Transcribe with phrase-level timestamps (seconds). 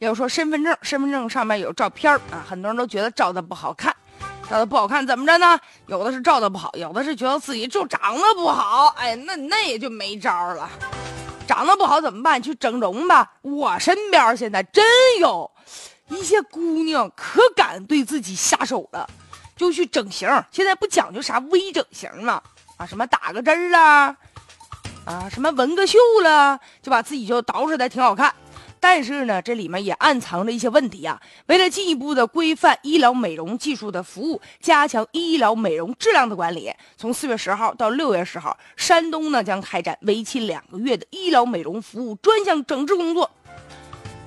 [0.00, 3.94] 要说身份证，身份证上面有照片啊，很多人都觉得照的不好看，
[4.48, 5.60] 照的不好看怎么着呢？
[5.88, 10.66] 有的是照的不好，有的是觉得自己就长得不好，哎，那那也就没招了。
[11.46, 12.42] 长得不好怎么办？
[12.42, 13.30] 去整容吧。
[13.42, 14.82] 我身边现在真
[15.18, 15.50] 有
[16.08, 19.06] 一些姑娘可敢对自己下手了，
[19.54, 20.26] 就去整形。
[20.50, 22.40] 现在不讲究啥微整形嘛，
[22.78, 24.16] 啊，什么打个针儿啦，
[25.04, 28.34] 啊，什么纹个绣了，就把自己就捯饬的挺好看。
[28.80, 31.20] 但是呢，这里面也暗藏着一些问题啊。
[31.46, 43.30] 为了进一步的规范医疗美容技术的服务，加强医疗美容质量的管理，从四月十号到六月十号，山东呢将开展为期两个月的医疗美容服务专项整治工作。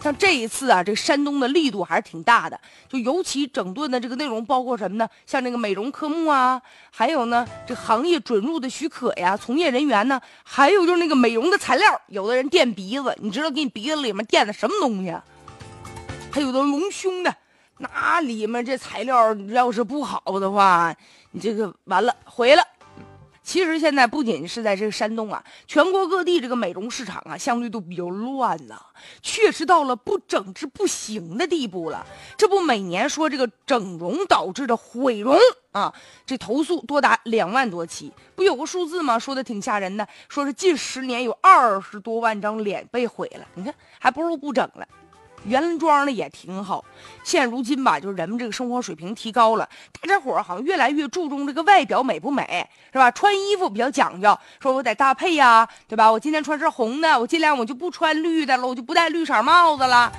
[0.03, 5.07] 像这一次啊，这山东的力度还是挺大的，就尤其整顿的这个内容包括什么呢？
[5.25, 6.61] 像这个美容科目啊，
[6.91, 15.15] 还有呢，这行业准入的许可呀，从业人员呢，还有就是那个美容的材料，有的人垫鼻子，你知道给你鼻子里面垫的什么东西？
[16.29, 17.33] 还有的隆胸的，
[17.77, 20.93] 那里面这材料要是不好的话，
[21.31, 22.63] 你这个完了毁了。
[23.43, 28.81] 其实现在不仅是在这个山东啊，全国各地这个美容市场啊，相对都比较乱呐，
[29.21, 32.07] 确实到了不整治不行的地步了。
[32.37, 35.37] 这不，每年说这个整容导致的毁容
[35.73, 35.93] 啊，
[36.25, 38.11] 这投诉多达两万多起。
[38.33, 39.19] 不有个数字吗？
[39.19, 43.45] 说的挺吓人的，说是近十年有二十多万张脸被毁了。
[43.55, 44.87] 你看，还不如不整了。
[45.45, 46.83] 原装的也挺好，
[47.23, 49.67] 现如今吧，就是人们这个生活水平提高了，
[50.01, 53.11] 大家伙儿好像越来越注重这个外表美不美，是吧？
[53.11, 56.11] 穿衣服比较讲究，说我得搭配呀，对吧？
[56.11, 60.11] 我今天穿身红的，我尽量我就不穿绿的了，我就不戴绿色帽子了。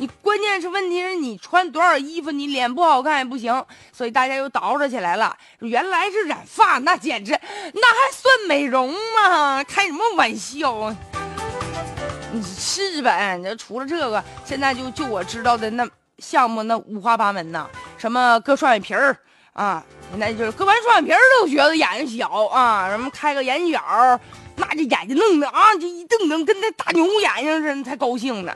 [0.00, 5.36] 你关键是问题是你穿多少衣服，你脸不好看也不行，所以大家又捯饬起来了。
[5.58, 9.64] 原来是染发，那简直那还算美容吗？
[9.64, 10.96] 开什么玩笑啊！
[12.30, 19.16] 你是呗，那除了这个，现在就就我知道的那项目，那五花八门呐，什么割双眼皮儿
[19.54, 19.82] 啊，
[20.16, 23.80] 那就是割完双眼皮儿都觉得眼睛小啊，什么开个眼角，
[24.56, 28.52] 那这眼睛弄的啊，就一瞪瞪，跟那大牛眼睛似的，才高兴呢。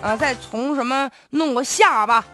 [0.00, 2.24] 啊，再从什么弄个下巴，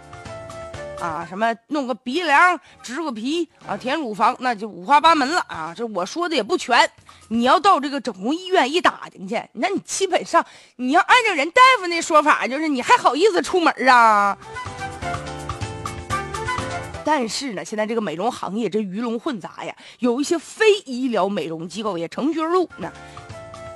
[1.00, 5.74] 啊，什么弄个鼻梁，植个皮啊，填乳房，那就五花八门了啊。
[5.76, 6.90] 这我说的也不全。
[7.28, 10.44] 你要到这个整容医院一打听去，那你基本上
[10.76, 14.36] 你要按照人大夫那说法，就是你还好意思出门啊？
[17.04, 22.90] 但是呢，现在这个美容行业这鱼龙混杂呀，有一些非医疗美容机构也乘虚而入呢。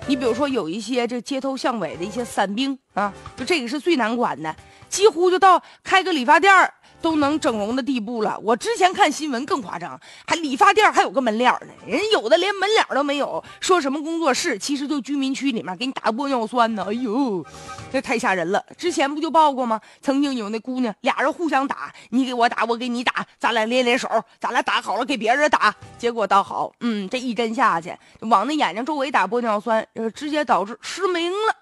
[0.06, 4.56] 你比如说，有一些这街头巷尾的一些散兵啊，就这个是最难管的，
[4.88, 6.72] 几乎就到开个理发店儿。
[7.00, 8.38] 都能整容的地步了。
[8.43, 16.84] 我之前看新闻更夸张，还理发店还有个门脸呢，人有的连门脸都没有，说什么工作室，其实就居民区里面给你打玻尿酸呢。
[16.88, 17.44] 哎呦，
[17.93, 18.65] 这太吓人了！
[18.77, 19.81] 之前不就报过吗？
[20.00, 31.55] 曾经有那姑娘俩人互相打，你给我打，我给你打，咱俩练练手，咱俩打好了给别人打，结果倒好，嗯，这一针下去，往那眼睛周围打玻尿酸，直接导致失明了。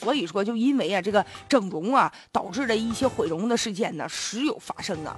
[0.00, 5.14] 所以说，就因为啊，这个整容啊，导致的一些毁容的事件呢，时有发生啊。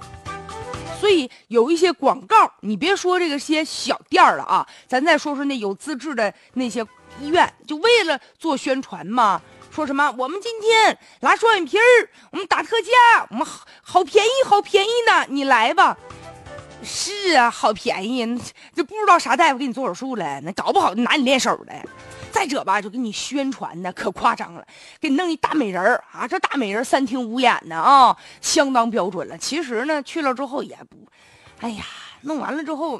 [0.99, 6.85] 所以有一些广告，你别说这个些小店儿了啊，咱再说说那有资质的那些
[7.19, 15.97] 医院，就为了做宣传嘛，说什么我们今天拉双眼皮儿，我们打特价，我们好好便宜，好便宜呢，你来吧。
[16.85, 18.25] 是啊，好便宜，
[18.75, 21.73] 就不知道啥大夫给你做手术了，那搞不好就拿你练手了。
[22.33, 24.65] 再者吧，就给你宣传的可夸张了，
[24.99, 29.37] 给你弄一大美人儿啊，这大美人三庭五眼的啊，相当标准了。
[29.37, 30.97] 其实呢，去了之后也不，
[31.59, 31.85] 哎呀，
[32.21, 32.99] 弄完了之后，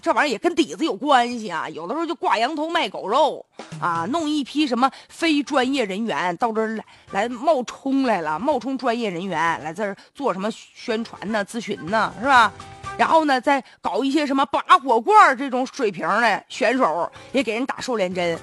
[0.00, 1.68] 这玩意儿也跟底子有关系啊。
[1.68, 3.46] 有的时候就挂羊头卖狗肉
[3.80, 12.52] 啊，弄一批什么非专业人员到这儿来来冒充来了，冒充专业人员来这儿做什么宣传呢、咨询呢，是吧？
[12.98, 18.38] 然后呢，再搞一些什么拔火罐这种水平的选手，也给人打瘦脸针。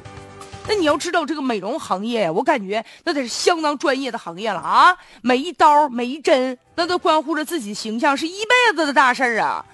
[0.69, 4.96] 那你要知道，这个美容行业呀，我感觉那得是相当专业的行业了啊！
[5.24, 9.66] 每一刀、每一针，那都关乎着自己形象，是一辈子的大事儿啊！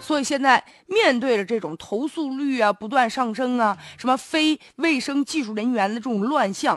[0.00, 6.76] 所以现在面对着这种投诉率啊不断上升啊，什么非卫生技术人员的这种乱象，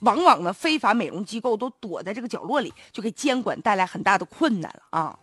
[0.00, 5.16] 往往呢非法美容机构都躲在这个角落里，就给监管带来很大的困难了啊！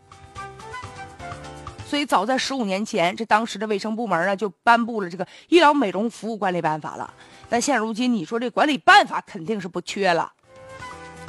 [1.91, 7.13] 所以，早在十五年前，这当时的卫生部门呢就颁布了这个医疗美容服务管理办法了。
[7.49, 10.31] 但现如今，你说这管理办法肯定是不缺了，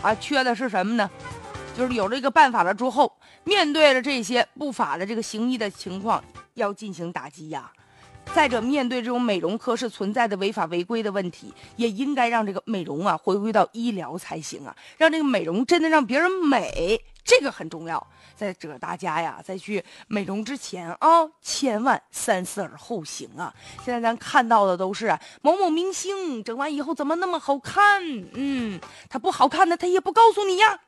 [0.03, 1.11] 啊，缺的是什么呢？
[1.77, 3.13] 就是有这个办法了之后，
[3.43, 6.23] 面对着这些不法的这个行医的情况，
[6.55, 7.69] 要进行打击呀。
[8.33, 18.05] 再者，面对这种美容科室存在的违法违规的问题，也应该让这个美容啊回归到医疗才行啊，让这个美容真的让别人美，这个很重要。
[18.35, 23.55] 再者，大家呀，在去美容之前啊，千万三思而后行啊。
[23.85, 28.03] 现在咱看到的都是某某明星整完以后怎么那么好看，
[28.33, 30.81] 嗯，他不好看的，他也不告诉你呀。